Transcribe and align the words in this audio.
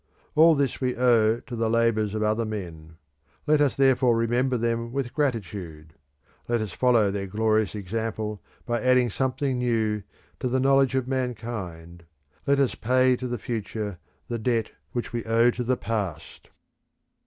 All 0.33 0.55
this 0.55 0.81
we 0.81 0.95
owe 0.97 1.41
to 1.41 1.55
the 1.55 1.69
labours 1.69 2.15
of 2.15 2.23
other 2.23 2.43
men. 2.43 2.97
Let 3.45 3.61
us 3.61 3.75
therefore 3.75 4.17
remember 4.17 4.57
them 4.57 4.91
with 4.91 5.13
gratitude; 5.13 5.93
let 6.47 6.59
us 6.59 6.71
follow 6.71 7.11
their 7.11 7.27
glorious 7.27 7.75
example 7.75 8.41
by 8.65 8.81
adding 8.81 9.11
something 9.11 9.59
new 9.59 10.01
to 10.39 10.47
the 10.47 10.59
knowledge 10.59 10.95
of 10.95 11.07
mankind; 11.07 12.05
let 12.47 12.59
us 12.59 12.73
pay 12.73 13.15
to 13.17 13.27
the 13.27 13.37
future 13.37 13.99
the 14.27 14.39
debt 14.39 14.71
which 14.91 15.13
we 15.13 15.23
owe 15.25 15.51
to 15.51 15.63
the 15.63 15.77
past. 15.77 16.49